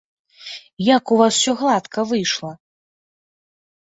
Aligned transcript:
Як 0.97 1.03
у 1.15 1.19
вас 1.19 1.33
усё 1.41 1.51
гладка 1.59 1.99
выйшла! 2.11 2.53